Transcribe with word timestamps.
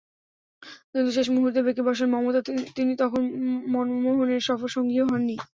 কিন্তু 0.91 1.09
শেষ 1.11 1.27
মুহূর্তে 1.35 1.59
বেঁকে 1.65 1.81
বসেন 1.87 2.07
মমতা, 2.13 2.39
তিনি 2.77 2.93
তখন 2.95 3.21
মনমোহনের 3.73 4.41
সফরসঙ্গীও 4.47 5.05
হননি। 5.11 5.35